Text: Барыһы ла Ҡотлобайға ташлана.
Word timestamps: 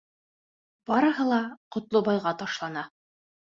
Барыһы 0.91 1.27
ла 1.33 1.39
Ҡотлобайға 1.77 2.35
ташлана. 2.43 2.89